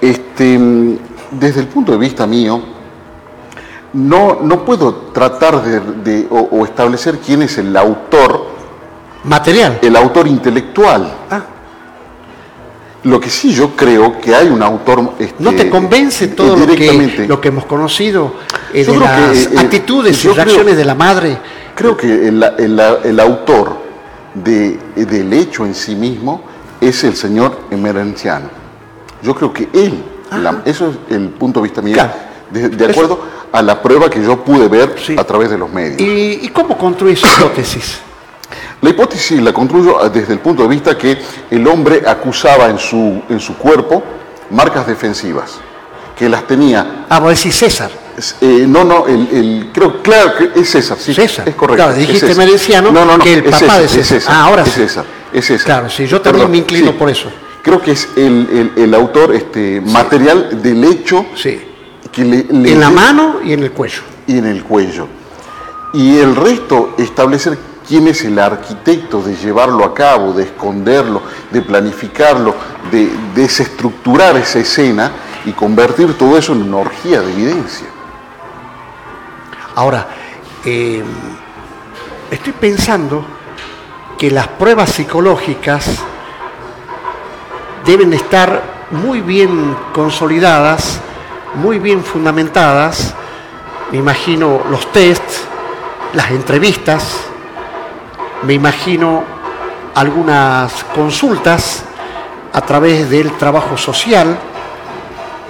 este, 0.00 0.58
desde 1.30 1.60
el 1.60 1.66
punto 1.66 1.92
de 1.92 1.98
vista 1.98 2.26
mío, 2.26 2.60
no, 3.92 4.38
no 4.40 4.64
puedo 4.64 4.94
tratar 5.12 5.62
de, 5.62 6.26
o, 6.30 6.64
establecer 6.64 7.18
quién 7.18 7.42
es 7.42 7.58
el 7.58 7.76
autor 7.76 8.46
material, 9.24 9.78
el 9.82 9.96
autor 9.96 10.26
intelectual. 10.26 11.12
Ah. 11.30 11.42
Lo 13.02 13.18
que 13.18 13.30
sí 13.30 13.52
yo 13.52 13.70
creo 13.74 14.20
que 14.20 14.34
hay 14.34 14.48
un 14.48 14.62
autor... 14.62 15.14
Este, 15.18 15.42
¿No 15.42 15.52
te 15.54 15.70
convence 15.70 16.28
todo 16.28 16.54
lo 16.54 16.66
que, 16.66 17.26
lo 17.26 17.40
que 17.40 17.48
hemos 17.48 17.64
conocido 17.64 18.34
eh, 18.74 18.84
de 18.84 18.96
las 18.96 19.46
eh, 19.46 19.58
actitudes 19.58 20.22
y 20.24 20.28
reacciones 20.28 20.76
de 20.76 20.84
la 20.84 20.94
madre? 20.94 21.38
Creo 21.74 21.96
que 21.96 22.28
el, 22.28 23.20
autor 23.20 23.78
de, 24.34 24.78
del 24.96 25.32
hecho 25.32 25.64
en 25.64 25.74
sí 25.74 25.94
mismo 25.94 26.42
es 26.78 27.02
el 27.04 27.16
señor 27.16 27.58
Emerenciano. 27.70 28.50
Yo 29.22 29.34
creo 29.34 29.52
que 29.52 29.68
él, 29.72 30.02
eso 30.66 30.90
es 30.90 31.14
el 31.16 31.28
punto 31.30 31.60
de 31.60 31.64
vista 31.64 31.80
mío, 31.80 31.96
de, 32.50 32.84
acuerdo 32.84 33.20
a 33.50 33.62
la 33.62 33.80
prueba 33.82 34.10
que 34.10 34.22
yo 34.22 34.44
pude 34.44 34.68
ver 34.68 34.94
a 35.16 35.24
través 35.24 35.48
de 35.48 35.56
los 35.56 35.72
medios. 35.72 36.00
¿Y, 36.00 36.40
y 36.42 36.48
cómo 36.48 36.76
construye 36.76 37.16
su 37.16 37.26
hipótesis? 37.40 38.00
La 38.82 38.90
hipótesis 38.90 39.40
la 39.42 39.52
construyo 39.52 39.98
desde 40.08 40.32
el 40.32 40.38
punto 40.38 40.62
de 40.62 40.68
vista 40.68 40.96
que 40.96 41.18
el 41.50 41.66
hombre 41.66 42.02
acusaba 42.06 42.70
en 42.70 42.78
su, 42.78 43.22
en 43.28 43.38
su 43.38 43.56
cuerpo 43.56 44.02
marcas 44.50 44.86
defensivas, 44.86 45.58
que 46.16 46.28
las 46.28 46.46
tenía... 46.46 47.04
Ah, 47.08 47.20
vos 47.20 47.36
decís 47.36 47.54
César. 47.56 47.90
Eh, 48.40 48.64
no, 48.66 48.84
no, 48.84 49.06
el, 49.06 49.70
creo, 49.72 50.02
claro 50.02 50.34
que 50.36 50.60
es 50.60 50.70
César, 50.70 50.98
sí. 50.98 51.14
César. 51.14 51.48
Es 51.48 51.54
correcto. 51.54 51.84
Claro, 51.84 51.98
dijiste 51.98 52.34
Mereciano 52.34 52.90
no, 52.90 53.04
no, 53.04 53.18
no, 53.18 53.24
que 53.24 53.34
el 53.34 53.44
papá 53.44 53.78
de 53.78 53.88
César. 53.88 54.34
Ah, 54.34 54.44
ahora 54.46 54.62
es 54.62 54.72
César. 54.72 55.04
Es 55.32 55.46
César. 55.46 55.66
Claro, 55.66 55.90
sí, 55.90 56.06
yo 56.06 56.20
también 56.20 56.50
me 56.50 56.58
inclino 56.58 56.92
por 56.92 57.08
eso. 57.10 57.30
Creo 57.62 57.80
que 57.80 57.92
es 57.92 58.08
el, 58.16 58.72
el, 58.76 58.94
autor 58.94 59.34
este, 59.34 59.82
material 59.82 60.62
del 60.62 60.82
hecho 60.84 61.26
sí. 61.34 61.60
que 62.10 62.24
le, 62.24 62.38
En 62.48 62.80
la 62.80 62.90
mano 62.90 63.40
y 63.44 63.52
en 63.52 63.62
el 63.62 63.72
cuello. 63.72 64.00
Y 64.26 64.38
en 64.38 64.46
el 64.46 64.64
cuello. 64.64 65.06
Y 65.92 66.18
el 66.18 66.34
resto, 66.36 66.94
establecer 66.98 67.58
quién 67.90 68.06
es 68.06 68.24
el 68.24 68.38
arquitecto 68.38 69.20
de 69.20 69.34
llevarlo 69.34 69.84
a 69.84 69.92
cabo, 69.92 70.32
de 70.32 70.44
esconderlo, 70.44 71.22
de 71.50 71.60
planificarlo, 71.60 72.54
de 72.88 73.10
desestructurar 73.34 74.36
esa 74.36 74.60
escena 74.60 75.10
y 75.44 75.50
convertir 75.50 76.16
todo 76.16 76.38
eso 76.38 76.52
en 76.52 76.62
una 76.62 76.76
orgía 76.76 77.20
de 77.20 77.32
evidencia. 77.32 77.88
Ahora, 79.74 80.06
eh, 80.64 81.02
estoy 82.30 82.52
pensando 82.52 83.24
que 84.16 84.30
las 84.30 84.46
pruebas 84.46 84.90
psicológicas 84.90 85.98
deben 87.84 88.12
estar 88.12 88.86
muy 88.92 89.20
bien 89.20 89.76
consolidadas, 89.92 91.00
muy 91.56 91.80
bien 91.80 92.04
fundamentadas. 92.04 93.16
Me 93.90 93.98
imagino 93.98 94.62
los 94.70 94.92
tests, 94.92 95.42
las 96.14 96.30
entrevistas, 96.30 97.29
me 98.42 98.54
imagino 98.54 99.22
algunas 99.94 100.84
consultas 100.94 101.84
a 102.52 102.60
través 102.62 103.10
del 103.10 103.36
trabajo 103.36 103.76
social, 103.76 104.38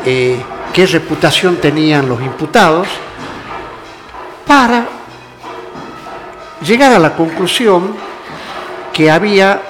eh, 0.04 0.40
qué 0.72 0.86
reputación 0.86 1.56
tenían 1.56 2.08
los 2.08 2.20
imputados, 2.20 2.88
para 4.46 4.86
llegar 6.66 6.92
a 6.92 6.98
la 6.98 7.14
conclusión 7.14 7.94
que 8.92 9.10
había 9.10 9.62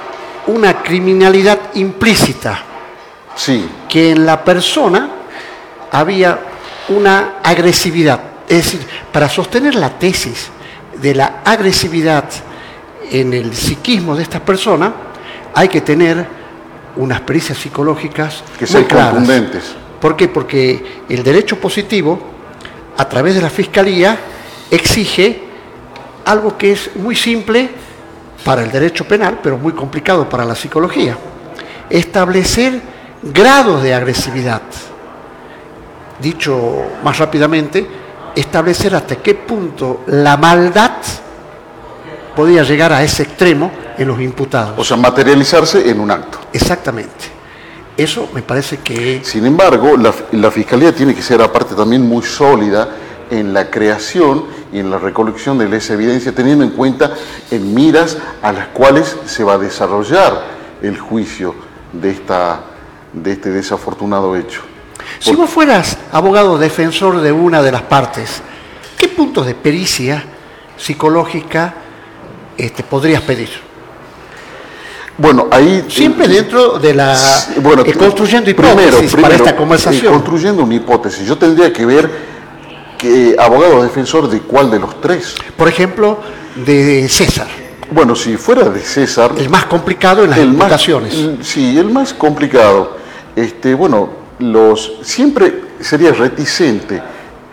una 0.47 0.83
criminalidad 0.83 1.59
implícita, 1.75 2.63
sí. 3.35 3.69
que 3.89 4.11
en 4.11 4.25
la 4.25 4.43
persona 4.43 5.11
había 5.93 6.39
una 6.89 7.35
agresividad. 7.43 8.21
Es 8.49 8.65
decir, 8.65 8.87
para 9.13 9.29
sostener 9.29 9.75
la 9.75 9.91
tesis 9.91 10.49
de 11.01 11.15
la 11.15 11.41
agresividad 11.45 12.25
en 13.11 13.35
el 13.35 13.55
psiquismo 13.55 14.17
de 14.17 14.23
estas 14.23 14.41
personas 14.41 14.93
hay 15.55 15.69
que 15.69 15.81
tener 15.81 16.27
unas 16.97 17.21
pericias 17.21 17.59
psicológicas 17.59 18.43
que 18.59 18.67
sean 18.67 18.85
contundentes. 18.85 19.75
¿Por 20.01 20.17
qué? 20.17 20.29
Porque 20.29 21.03
el 21.09 21.23
derecho 21.23 21.61
positivo, 21.61 22.19
a 22.97 23.09
través 23.09 23.35
de 23.35 23.43
la 23.43 23.51
fiscalía, 23.51 24.19
exige 24.71 25.43
algo 26.25 26.57
que 26.57 26.73
es 26.73 26.97
muy 26.97 27.17
simple 27.17 27.69
para 28.45 28.63
el 28.63 28.71
derecho 28.71 29.07
penal, 29.07 29.41
pero 29.43 29.59
muy 29.59 29.73
complicado 29.73 30.29
para 30.29 30.45
la 30.45 30.55
psicología. 30.55 31.17
Establecer 31.89 32.81
grados 33.23 33.83
de 33.83 33.95
agresividad. 33.95 34.63
Dicho 36.21 36.85
más 37.03 37.19
rápidamente, 37.19 37.87
establecer 38.35 38.95
hasta 38.95 39.17
qué 39.17 39.35
punto 39.35 40.03
la 40.07 40.37
maldad 40.37 40.93
podía 42.35 42.63
llegar 42.63 42.93
a 42.93 43.03
ese 43.03 43.25
extremo 43.25 43.71
en 43.99 44.09
los 44.09 44.21
imputados. 44.21 44.79
O 44.79 44.85
sea, 44.85 44.97
materializarse 44.97 45.91
en 45.91 46.01
un 46.01 46.11
acto. 46.11 46.39
Exactamente. 46.53 47.41
Eso 47.97 48.29
me 48.33 48.43
parece 48.43 48.79
que... 48.79 49.21
Sin 49.25 49.45
embargo, 49.45 49.97
la, 49.97 50.51
Fiscalía 50.51 50.95
tiene 50.95 51.15
que 51.15 51.23
ser 51.23 51.43
aparte 51.43 51.75
también 51.75 52.07
muy 52.07 52.23
sólida 52.23 52.89
en 53.31 53.53
la 53.53 53.71
creación 53.71 54.45
y 54.73 54.79
en 54.79 54.91
la 54.91 54.99
recolección 54.99 55.59
de 55.59 55.77
esa 55.77 55.95
evidencia, 55.95 56.35
teniendo 56.35 56.65
en 56.65 56.71
cuenta 56.71 57.13
en 57.51 57.75
miras 57.75 58.17
a 58.43 58.53
las 58.53 58.69
cuales 58.69 59.17
se 59.27 59.45
va 59.45 59.55
a 59.55 59.59
desarrollar 59.59 60.45
el 60.83 60.99
juicio 60.99 61.55
de, 61.93 62.11
esta, 62.11 62.61
de 63.13 63.33
este 63.33 63.51
desafortunado 63.51 64.35
hecho. 64.35 64.63
Si 65.19 65.35
vos 65.35 65.51
fueras 65.51 65.99
abogado 66.13 66.59
defensor 66.59 67.21
de 67.21 67.33
una 67.33 67.63
de 67.63 67.73
las 67.73 67.83
partes, 67.83 68.41
¿qué 68.97 69.09
puntos 69.09 69.47
de 69.47 69.55
pericia 69.55 70.25
psicológica 70.77 71.75
este, 72.65 72.83
podrías 72.83 73.23
pedir? 73.23 73.49
Bueno, 75.19 75.49
ahí... 75.51 75.85
Siempre 75.89 76.29
dentro 76.29 76.79
de 76.79 76.95
la... 76.95 77.17
Bueno, 77.63 77.83
eh, 77.85 77.93
construyendo 77.93 78.51
hipótesis 78.51 79.15
para 79.17 79.35
esta 79.35 79.55
conversación. 79.55 80.07
Eh, 80.07 80.17
construyendo 80.17 80.63
una 80.63 80.75
hipótesis. 80.75 81.27
Yo 81.27 81.37
tendría 81.37 81.73
que 81.73 81.85
ver 81.85 82.11
que 82.97 83.37
abogado 83.39 83.83
defensor 83.83 84.29
de 84.31 84.41
cuál 84.41 84.71
de 84.71 84.79
los 84.79 85.01
tres. 85.01 85.35
Por 85.57 85.69
ejemplo, 85.69 86.21
de 86.65 87.09
César. 87.09 87.49
Bueno, 87.91 88.15
si 88.15 88.37
fuera 88.37 88.69
de 88.69 88.81
César... 88.81 89.33
El 89.37 89.51
más 89.51 89.67
complicado 89.67 90.25
en 90.25 90.31
las 90.31 90.39
imputaciones. 90.39 91.15
Mm, 91.15 91.43
sí, 91.43 91.79
el 91.79 91.91
más 91.91 92.15
complicado. 92.15 92.97
Este, 93.37 93.75
bueno, 93.75 94.11
los 94.39 94.93
siempre 95.03 95.65
sería 95.81 96.13
reticente, 96.13 97.03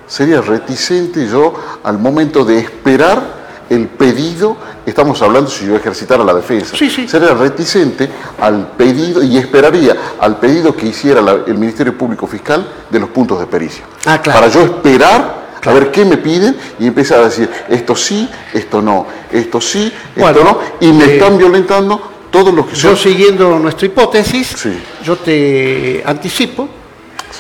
sería 0.08 0.42
reticente 0.42 1.28
yo 1.28 1.54
al 1.84 1.98
momento 1.98 2.46
de 2.46 2.60
esperar 2.60 3.37
el 3.70 3.88
pedido, 3.88 4.58
estamos 4.86 5.22
hablando 5.22 5.50
si 5.50 5.66
yo 5.66 5.76
ejercitara 5.76 6.24
la 6.24 6.34
defensa, 6.34 6.76
sería 6.76 7.34
reticente 7.34 8.10
al 8.40 8.72
pedido 8.72 9.24
y 9.24 9.38
esperaría 9.38 9.96
al 10.20 10.40
pedido 10.40 10.76
que 10.76 10.88
hiciera 10.88 11.22
el 11.46 11.58
Ministerio 11.58 11.98
Público 11.98 12.28
Fiscal 12.28 12.68
de 12.90 13.00
los 13.00 13.10
puntos 13.10 13.40
de 13.40 13.48
pericia. 13.48 13.86
Ah, 14.06 14.22
Para 14.24 14.48
yo 14.48 14.62
esperar 14.62 15.48
a 15.66 15.74
ver 15.74 15.92
qué 15.92 16.06
me 16.06 16.18
piden 16.18 16.56
y 16.80 16.88
empezar 16.88 17.20
a 17.20 17.26
decir 17.26 17.50
esto 17.68 17.96
sí, 17.96 18.30
esto 18.54 18.82
no, 18.82 19.06
esto 19.32 19.60
sí, 19.60 19.92
esto 20.16 20.44
no, 20.44 20.60
y 20.80 20.92
me 20.94 21.06
eh, 21.06 21.14
están 21.16 21.38
violentando 21.38 22.02
todos 22.32 22.54
los 22.54 22.68
que 22.68 22.76
son. 22.76 22.92
Yo 22.92 22.98
siguiendo 22.98 23.60
nuestra 23.60 23.88
hipótesis, 23.88 24.56
yo 25.04 25.18
te 25.18 26.02
anticipo 26.06 26.70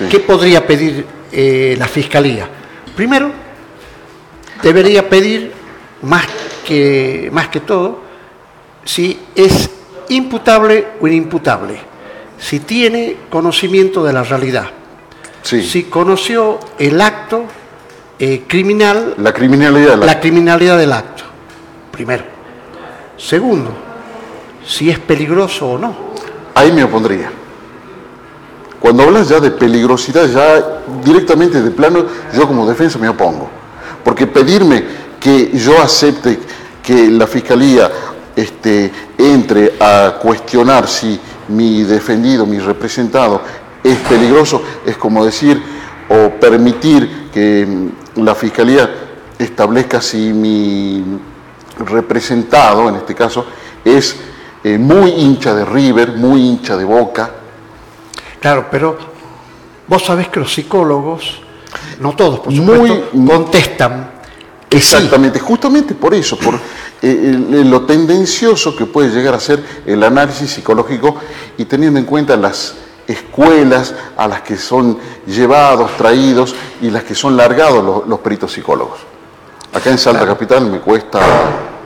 qué 0.09 0.19
podría 0.19 0.65
pedir 0.65 1.05
eh, 1.31 1.75
la 1.77 1.87
Fiscalía. 1.87 2.49
Primero, 2.95 3.31
debería 4.61 5.07
pedir 5.07 5.53
más 6.03 6.25
que, 6.65 7.29
más 7.31 7.47
que 7.49 7.59
todo, 7.61 7.99
si 8.83 9.19
es 9.35 9.69
imputable 10.09 10.87
o 11.01 11.07
inimputable, 11.07 11.77
si 12.39 12.59
tiene 12.59 13.17
conocimiento 13.29 14.03
de 14.03 14.13
la 14.13 14.23
realidad. 14.23 14.67
Sí. 15.43 15.63
si 15.63 15.83
conoció 15.83 16.59
el 16.77 16.99
acto 16.99 17.43
eh, 18.19 18.43
criminal, 18.47 19.13
La 19.17 19.31
criminalidad 19.33 19.91
de 19.91 19.97
la- 19.97 20.05
la 20.07 20.19
criminalidad 20.19 20.77
del 20.77 20.91
acto. 20.91 21.23
Primero. 21.91 22.23
Segundo, 23.15 23.69
si 24.65 24.89
es 24.89 24.99
peligroso 24.99 25.67
o 25.69 25.77
no. 25.77 25.95
Ahí 26.53 26.71
me 26.73 26.83
opondría. 26.83 27.29
Cuando 28.79 29.03
hablas 29.03 29.29
ya 29.29 29.39
de 29.39 29.51
peligrosidad, 29.51 30.25
ya 30.27 30.81
directamente 31.03 31.61
de 31.61 31.71
plano, 31.71 32.05
yo 32.33 32.45
como 32.47 32.67
defensa 32.67 32.99
me 32.99 33.07
opongo. 33.07 33.49
Porque 34.03 34.27
pedirme 34.27 34.83
que 35.27 35.51
yo 35.57 35.77
acepte 35.81 36.39
que 36.81 37.09
la 37.09 37.27
fiscalía 37.27 37.91
este, 38.33 38.89
entre 39.17 39.73
a 39.77 40.17
cuestionar 40.21 40.87
si 40.87 41.19
mi 41.49 41.83
defendido, 41.83 42.45
mi 42.45 42.59
representado 42.59 43.41
es 43.83 43.97
peligroso, 44.07 44.63
es 44.85 44.95
como 44.95 45.25
decir 45.25 45.61
o 46.07 46.29
permitir 46.39 47.29
que 47.33 47.65
mm, 48.15 48.23
la 48.23 48.35
fiscalía 48.35 48.89
establezca 49.37 49.99
si 50.01 50.31
mi 50.31 51.03
representado, 51.77 52.87
en 52.87 52.95
este 52.95 53.13
caso, 53.13 53.45
es 53.83 54.15
eh, 54.63 54.77
muy 54.77 55.09
hincha 55.09 55.53
de 55.53 55.65
River, 55.65 56.13
muy 56.13 56.39
hincha 56.39 56.77
de 56.77 56.85
Boca. 56.85 57.31
Claro, 58.39 58.67
pero 58.71 58.97
vos 59.89 60.05
sabés 60.05 60.29
que 60.29 60.39
los 60.39 60.53
psicólogos, 60.53 61.41
no 61.99 62.15
todos 62.15 62.39
por 62.39 62.53
Muy- 62.53 62.87
supuesto, 62.87 63.09
contestan 63.27 64.16
sí. 64.69 64.77
Exactamente, 64.77 65.39
justamente 65.39 65.93
por 65.95 66.13
eso, 66.13 66.37
por 66.37 66.55
eh, 67.01 67.63
lo 67.65 67.81
tendencioso 67.85 68.75
que 68.75 68.85
puede 68.85 69.09
llegar 69.09 69.33
a 69.33 69.39
ser 69.39 69.63
el 69.85 70.03
análisis 70.03 70.51
psicológico 70.51 71.15
y 71.57 71.65
teniendo 71.65 71.99
en 71.99 72.05
cuenta 72.05 72.35
las 72.35 72.75
escuelas 73.07 73.93
a 74.17 74.27
las 74.27 74.41
que 74.41 74.57
son 74.57 74.97
llevados, 75.25 75.95
traídos 75.95 76.53
y 76.81 76.89
las 76.89 77.03
que 77.03 77.15
son 77.15 77.37
largados 77.37 77.83
los, 77.83 78.07
los 78.07 78.19
peritos 78.19 78.51
psicólogos. 78.51 78.99
Acá 79.73 79.89
en 79.91 79.97
Salta 79.97 80.25
Capital 80.25 80.65
me 80.69 80.79
cuesta 80.79 81.19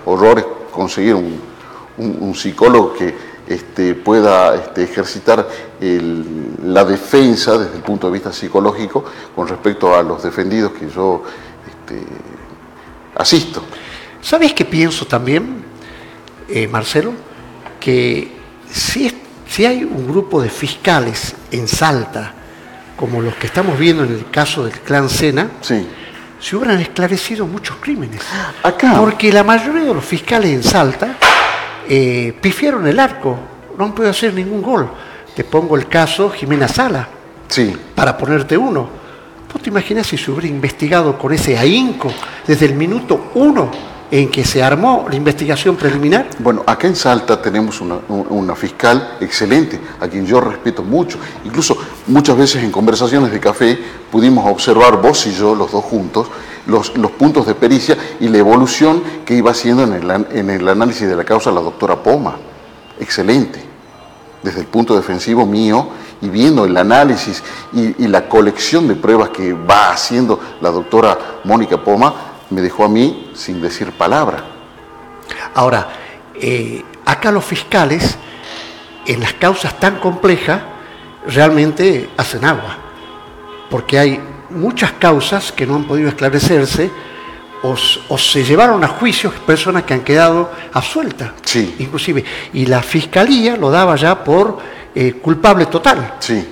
horrores 0.06 0.46
conseguir 0.72 1.14
un, 1.16 1.40
un- 1.98 2.18
un 2.22 2.34
psicólogo 2.36 2.94
que 2.94 3.14
este, 3.48 3.94
pueda 3.96 4.56
este, 4.56 4.84
ejercitar 4.84 5.48
el- 5.80 6.56
la 6.64 6.84
defensa 6.86 7.58
desde 7.58 7.76
el 7.76 7.82
punto 7.84 8.08
de 8.08 8.14
vista 8.14 8.32
psicológico 8.32 9.04
con 9.36 9.48
respecto 9.48 9.96
a 9.96 10.02
los 10.02 10.24
defendidos 10.24 10.72
que 10.72 10.90
yo 10.90 11.22
este, 11.68 12.02
asisto. 13.22 13.64
¿Sabes 14.22 14.54
qué 14.54 14.66
pienso 14.66 15.06
también, 15.06 15.64
eh, 16.50 16.68
Marcelo? 16.68 17.14
Que 17.80 18.32
si, 18.70 19.12
si 19.48 19.66
hay 19.66 19.84
un 19.84 20.08
grupo 20.08 20.42
de 20.42 20.50
fiscales 20.50 21.36
en 21.52 21.68
Salta, 21.68 22.34
como 22.96 23.22
los 23.22 23.36
que 23.36 23.48
estamos 23.48 23.78
viendo 23.80 24.04
en 24.04 24.12
el 24.14 24.30
caso 24.30 24.64
del 24.66 24.74
clan 24.80 25.10
Sena, 25.10 25.48
Sí. 25.62 25.88
se 26.40 26.56
hubieran 26.56 26.80
esclarecido 26.80 27.48
muchos 27.48 27.78
crímenes. 27.78 28.22
Acá. 28.64 28.96
Porque 29.00 29.32
la 29.34 29.44
mayoría 29.44 29.84
de 29.86 29.94
los 29.94 30.06
fiscales 30.06 30.52
en 30.52 30.64
Salta 30.64 31.18
eh, 31.90 32.38
pifiaron 32.40 32.86
el 32.88 33.00
arco, 33.00 33.38
no 33.78 33.86
han 33.86 33.94
podido 33.94 34.12
hacer 34.12 34.34
ningún 34.34 34.62
gol. 34.62 34.90
Te 35.36 35.44
pongo 35.44 35.76
el 35.76 35.88
caso 35.88 36.30
Jimena 36.30 36.68
Sala, 36.68 37.08
Sí. 37.48 37.76
para 37.96 38.18
ponerte 38.18 38.56
uno. 38.58 39.01
¿Vos 39.54 39.62
te 39.62 39.70
imaginas 39.70 40.08
si 40.08 40.18
se 40.18 40.32
hubiera 40.32 40.48
investigado 40.48 41.18
con 41.18 41.34
ese 41.34 41.58
ahínco 41.58 42.12
desde 42.48 42.66
el 42.68 42.76
minuto 42.76 43.32
uno 43.36 43.70
en 44.10 44.30
que 44.30 44.44
se 44.44 44.62
armó 44.62 45.06
la 45.10 45.16
investigación 45.16 45.76
preliminar? 45.76 46.28
Bueno, 46.40 46.64
acá 46.66 46.88
en 46.88 46.96
Salta 46.96 47.42
tenemos 47.42 47.80
una, 47.82 47.96
un- 48.10 48.28
una 48.30 48.56
fiscal 48.56 49.18
excelente, 49.22 49.80
a 50.00 50.08
quien 50.08 50.26
yo 50.26 50.42
respeto 50.42 50.84
mucho. 50.84 51.18
Incluso 51.46 51.78
muchas 52.08 52.38
veces 52.38 52.64
en 52.64 52.72
conversaciones 52.72 53.32
de 53.32 53.40
café 53.40 53.78
pudimos 54.12 54.46
observar, 54.50 55.02
vos 55.02 55.26
y 55.28 55.34
yo, 55.34 55.56
los 55.56 55.72
dos 55.72 55.84
juntos, 55.86 56.28
los, 56.68 56.96
los 56.98 57.12
puntos 57.12 57.46
de 57.48 57.56
pericia 57.56 57.98
y 58.20 58.28
la 58.28 58.38
evolución 58.38 59.02
que 59.26 59.34
iba 59.36 59.52
haciendo 59.52 59.84
en 59.84 59.94
el, 59.94 60.26
en 60.32 60.50
el 60.50 60.68
análisis 60.68 61.08
de 61.08 61.16
la 61.16 61.24
causa 61.24 61.52
la 61.52 61.62
doctora 61.62 61.96
Poma. 62.04 62.36
Excelente. 63.00 63.71
Desde 64.44 64.62
el 64.62 64.68
punto 64.68 64.96
defensivo 64.96 65.46
mío 65.46 65.90
y 66.22 66.30
viendo 66.30 66.66
el 66.66 66.76
análisis 66.78 67.44
y, 67.74 68.08
la 68.08 68.28
colección 68.28 68.88
de 68.88 68.96
pruebas 68.96 69.30
que 69.30 69.54
va 69.54 69.92
haciendo 69.92 70.40
la 70.62 70.70
doctora 70.70 71.18
Mónica 71.44 71.84
Poma, 71.84 72.14
me 72.50 72.62
dejó 72.62 72.86
a 72.86 72.90
mí 72.90 73.32
sin 73.34 73.62
decir 73.62 73.92
palabra. 73.92 74.44
Ahora, 75.54 75.88
eh, 76.36 76.84
acá 77.06 77.32
los 77.32 77.46
fiscales, 77.46 78.18
en 79.06 79.20
las 79.20 79.34
causas 79.34 79.80
tan 79.80 80.00
complejas, 80.00 80.62
realmente 81.26 82.10
hacen 82.18 82.46
agua, 82.46 82.78
porque 83.70 84.00
hay 84.00 84.20
muchas 84.50 84.92
causas 84.94 85.52
que 85.52 85.66
no 85.66 85.76
han 85.76 85.86
podido 85.86 86.10
esclarecerse 86.10 86.92
o, 87.64 88.18
se 88.18 88.44
llevaron 88.44 88.84
a 88.84 88.88
juicios 88.88 89.34
personas 89.46 89.84
que 89.84 89.94
han 89.94 90.02
quedado 90.02 90.50
absueltas, 90.74 91.32
Sí. 91.44 91.76
inclusive, 91.80 92.24
y 92.54 92.66
la 92.66 92.82
fiscalía 92.82 93.56
lo 93.56 93.70
daba 93.70 93.96
ya 93.96 94.24
por 94.24 94.58
eh, 94.96 95.14
culpable 95.22 95.68
total. 95.68 96.16
Sí. 96.20 96.44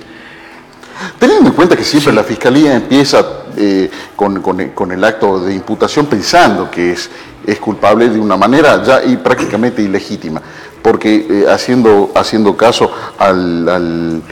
Teniendo 1.18 1.48
en 1.50 1.54
cuenta 1.56 1.76
que 1.76 1.84
siempre 1.84 2.12
la 2.12 2.22
fiscalía 2.24 2.74
empieza 2.76 3.24
eh, 3.56 3.90
con, 4.14 4.40
con 4.40 4.60
el- 4.60 4.72
con 4.72 4.92
el 4.92 5.02
acto 5.02 5.40
de 5.40 5.54
imputación 5.54 6.06
pensando 6.06 6.70
que 6.70 6.92
es, 6.92 7.10
es 7.46 7.58
culpable 7.58 8.08
de 8.08 8.18
una 8.20 8.36
manera 8.36 8.82
ya 8.82 9.02
y 9.04 9.16
prácticamente 9.16 9.82
ilegítima, 9.82 10.40
porque 10.82 11.26
eh, 11.28 11.46
haciendo, 11.50 12.12
haciendo 12.14 12.56
caso 12.56 12.90
al, 13.18 13.68
al- 13.68 14.22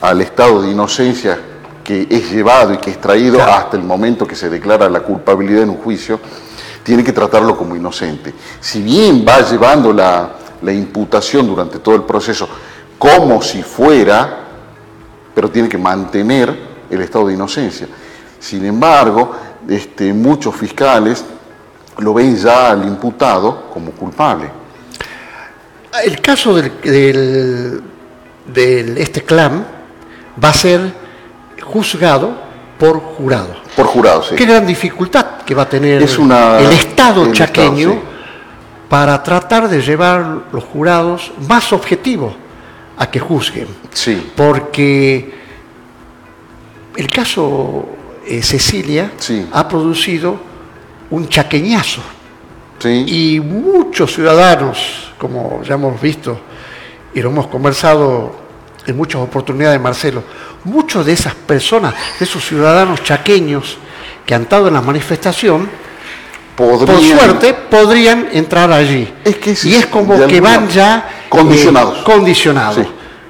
al 0.00 0.20
estado 0.20 0.62
de 0.62 0.70
inocencia 0.70 1.38
que 1.84 2.06
es 2.10 2.32
llevado 2.32 2.72
y 2.74 2.78
que 2.78 2.90
es 2.90 3.00
traído 3.00 3.36
Claro. 3.36 3.52
hasta 3.52 3.76
el 3.76 3.82
momento 3.84 4.26
que 4.26 4.34
se 4.34 4.48
declara 4.48 4.88
la 4.88 5.00
culpabilidad 5.00 5.62
en 5.64 5.70
un 5.70 5.76
juicio, 5.76 6.18
tiene 6.82 7.04
que 7.04 7.12
tratarlo 7.12 7.56
como 7.56 7.76
inocente. 7.76 8.32
Si 8.60 8.82
bien 8.82 9.24
va 9.26 9.40
llevando 9.42 9.92
la, 9.92 10.30
la 10.62 10.72
imputación 10.72 11.46
durante 11.46 11.78
todo 11.78 11.94
el 11.94 12.02
proceso 12.02 12.48
como 12.98 13.42
si 13.42 13.62
fuera 13.62 14.40
pero 15.34 15.50
tiene 15.50 15.68
que 15.68 15.76
mantener 15.78 16.56
el 16.88 17.00
estado 17.02 17.26
de 17.26 17.34
inocencia. 17.34 17.88
Sin 18.38 18.64
embargo, 18.64 19.34
este, 19.68 20.12
muchos 20.12 20.54
fiscales 20.54 21.24
lo 21.98 22.14
ven 22.14 22.36
ya 22.36 22.70
al 22.70 22.86
imputado 22.86 23.68
como 23.72 23.90
culpable. 23.90 24.48
El 26.04 26.20
caso 26.20 26.54
del, 26.54 26.72
del- 26.82 27.82
del- 28.46 28.98
este 28.98 29.22
clan 29.22 29.66
va 30.42 30.48
a 30.50 30.54
ser 30.54 30.80
juzgado 31.74 32.32
por 32.78 33.00
jurado. 33.00 33.54
Por 33.74 33.86
jurado, 33.86 34.22
sí. 34.22 34.36
Qué 34.36 34.46
gran 34.46 34.64
dificultad 34.64 35.42
que 35.44 35.54
va 35.54 35.62
a 35.62 35.68
tener 35.68 36.00
Es 36.02 36.16
una- 36.18 36.58
el 36.60 36.70
Estado 36.72 37.24
el 37.24 37.32
chaqueño 37.32 37.90
Estado, 37.90 37.92
sí. 37.94 38.88
para 38.88 39.20
tratar 39.22 39.68
de 39.68 39.82
llevar 39.82 40.44
los 40.52 40.62
jurados 40.64 41.32
más 41.48 41.72
objetivos 41.72 42.32
a 42.96 43.10
que 43.10 43.18
juzguen. 43.18 43.66
Sí, 43.92 44.30
Porque 44.36 45.34
el 46.96 47.08
caso 47.08 47.88
eh, 48.26 48.40
Cecilia 48.42 49.10
Sí. 49.18 49.46
ha 49.52 49.66
producido 49.68 50.36
un 51.10 51.28
chaqueñazo 51.28 52.00
sí. 52.78 53.34
y 53.36 53.40
muchos 53.40 54.14
ciudadanos, 54.14 55.12
como 55.18 55.60
ya 55.64 55.74
hemos 55.74 56.00
visto 56.00 56.38
y 57.14 57.20
lo 57.20 57.30
hemos 57.30 57.48
conversado 57.48 58.43
en 58.86 58.96
muchas 58.96 59.20
oportunidades, 59.20 59.80
Marcelo, 59.80 60.22
muchos 60.64 61.04
de 61.06 61.12
esas 61.12 61.34
personas, 61.34 61.94
de 62.18 62.24
esos 62.24 62.44
ciudadanos 62.44 63.02
chaqueños 63.02 63.78
que 64.26 64.34
han 64.34 64.42
estado 64.42 64.68
en 64.68 64.74
la 64.74 64.80
manifestación, 64.82 65.68
por 66.56 66.78
suerte 67.00 67.52
podrían 67.54 68.28
entrar 68.32 68.70
allí. 68.72 69.12
Es 69.24 69.36
que 69.38 69.52
ese 69.52 69.68
y 69.70 69.74
es 69.74 69.86
como 69.86 70.26
que 70.26 70.40
van 70.40 70.68
ya 70.68 71.08
eh, 71.24 71.28
Condicionados. 71.28 71.98
condicionados. 72.04 72.76
Sí, 72.76 72.84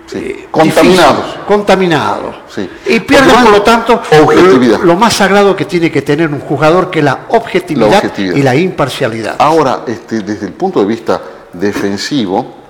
sí. 0.06 0.18
Eh, 0.18 0.48
Contaminados. 0.50 1.16
difícil, 1.24 1.40
contaminados. 1.46 2.34
Sí. 2.54 2.68
Y 2.86 3.00
pierden, 3.00 3.34
por 3.42 3.50
lo 3.50 3.62
tanto, 3.62 4.00
objetividad. 4.22 4.80
lo 4.80 4.94
más 4.96 5.14
sagrado 5.14 5.56
que 5.56 5.64
tiene 5.64 5.90
que 5.90 6.02
tener 6.02 6.28
un 6.28 6.40
jugador, 6.40 6.90
que 6.90 6.98
es 6.98 7.04
la 7.04 7.20
objetividad, 7.30 7.90
La 7.90 7.96
objetividad. 7.96 8.36
y 8.36 8.42
la 8.42 8.54
imparcialidad. 8.54 9.36
Ahora, 9.38 9.80
este, 9.86 10.20
desde 10.20 10.46
el 10.46 10.52
punto 10.52 10.80
de 10.80 10.86
vista 10.86 11.20
defensivo, 11.52 12.63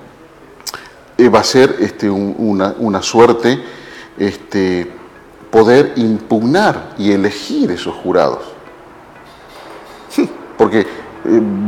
eh, 1.18 1.28
va 1.28 1.40
a 1.40 1.44
ser 1.44 1.76
este, 1.80 2.08
un- 2.10 2.34
una, 2.38 2.74
una 2.78 3.02
suerte 3.02 3.62
este, 4.18 4.90
poder 5.50 5.92
impugnar 5.96 6.94
y 6.98 7.12
elegir 7.12 7.70
esos 7.70 7.94
jurados. 7.94 8.40
Porque 10.58 10.80
eh, 10.80 10.86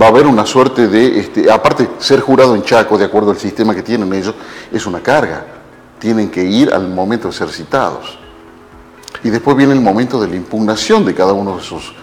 va 0.00 0.06
a 0.06 0.09
haber 0.11 0.26
una 0.26 0.46
suerte 0.46 0.88
de, 0.88 1.18
este, 1.20 1.50
aparte, 1.50 1.88
ser 1.98 2.20
jurado 2.20 2.54
en 2.54 2.62
Chaco, 2.62 2.98
de 2.98 3.04
acuerdo 3.04 3.30
al 3.30 3.38
sistema 3.38 3.74
que 3.74 3.82
tienen 3.82 4.12
ellos, 4.12 4.35
es 4.72 4.87
una 4.87 5.00
carga. 5.02 5.44
Tienen 5.98 6.30
que 6.30 6.44
ir 6.44 6.72
al 6.72 6.88
momento 6.88 7.28
de 7.28 7.35
ser 7.35 7.48
citados. 7.48 8.18
Y 9.24 9.30
después 9.30 9.56
viene 9.56 9.72
el 9.72 9.80
momento 9.80 10.20
de 10.20 10.28
la 10.28 10.37
impugnación 10.37 11.04
de 11.04 11.14
cada 11.14 11.32
uno 11.32 11.56
de 11.56 11.62
esos 11.62 11.94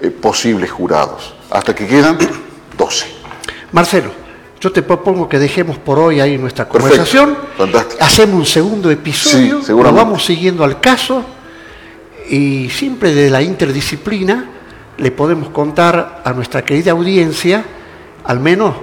eh, 0.00 0.10
posibles 0.10 0.70
jurados, 0.70 1.34
hasta 1.50 1.74
que 1.74 1.86
quedan 1.86 2.16
12. 2.78 3.06
Marcelo, 3.72 4.10
yo 4.62 4.70
te 4.70 4.80
propongo 4.80 5.28
que 5.28 5.40
dejemos 5.40 5.76
por 5.76 5.98
hoy 5.98 6.20
ahí 6.20 6.38
nuestra 6.38 6.68
conversación. 6.68 7.36
Hacemos 7.98 8.36
un 8.36 8.46
segundo 8.46 8.92
episodio, 8.92 9.60
Sí, 9.60 9.72
lo 9.72 9.92
vamos 9.92 10.24
siguiendo 10.24 10.62
al 10.62 10.80
caso 10.80 11.24
y 12.30 12.70
siempre 12.70 13.12
de 13.12 13.28
la 13.28 13.42
interdisciplina 13.42 14.50
le 14.98 15.10
podemos 15.10 15.48
contar 15.48 16.22
a 16.24 16.32
nuestra 16.32 16.64
querida 16.64 16.92
audiencia, 16.92 17.64
al 18.22 18.38
menos 18.38 18.76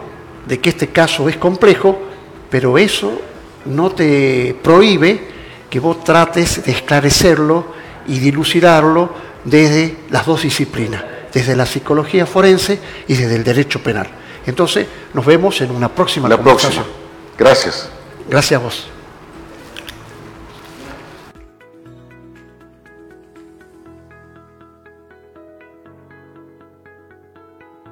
de 0.46 0.60
que 0.60 0.72
este 0.72 0.90
caso 0.90 1.30
es 1.30 1.38
complejo, 1.38 1.98
pero 2.50 2.78
eso 2.78 3.22
no 3.64 3.92
te 3.92 4.58
prohíbe 4.62 5.30
que 5.70 5.80
vos 5.80 6.04
trates 6.04 6.66
de 6.66 6.74
esclarecerlo 6.74 7.68
y 8.06 8.20
dilucidarlo 8.20 9.14
desde 9.46 9.96
las 10.10 10.26
dos 10.26 10.42
disciplinas, 10.42 11.06
desde 11.32 11.56
la 11.56 11.66
psicología 11.66 12.26
forense 12.26 12.80
y 13.08 13.14
desde 13.14 13.38
el 13.38 13.46
derecho 13.46 13.82
penal. 13.82 14.19
Entonces, 14.50 14.88
nos 15.14 15.26
vemos 15.26 15.62
en 15.62 15.72
una 15.72 15.90
próxima 15.90 16.28
La 16.28 16.38
próxima. 16.38 16.84
Gracias. 17.38 17.90
Gracias 18.30 18.60
a 18.60 18.64
vos. 18.64 18.88